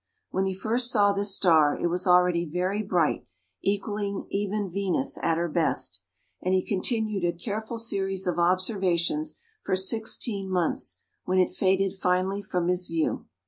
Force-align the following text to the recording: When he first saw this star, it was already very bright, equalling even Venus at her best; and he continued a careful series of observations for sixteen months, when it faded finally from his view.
When 0.31 0.47
he 0.47 0.55
first 0.55 0.89
saw 0.89 1.13
this 1.13 1.35
star, 1.35 1.77
it 1.79 1.85
was 1.85 2.07
already 2.07 2.43
very 2.43 2.81
bright, 2.81 3.27
equalling 3.61 4.25
even 4.31 4.71
Venus 4.71 5.19
at 5.21 5.37
her 5.37 5.47
best; 5.47 6.01
and 6.41 6.55
he 6.55 6.65
continued 6.65 7.23
a 7.23 7.31
careful 7.37 7.77
series 7.77 8.25
of 8.25 8.39
observations 8.39 9.39
for 9.63 9.75
sixteen 9.75 10.49
months, 10.49 10.97
when 11.25 11.37
it 11.37 11.51
faded 11.51 11.93
finally 11.93 12.41
from 12.41 12.67
his 12.67 12.87
view. 12.87 13.27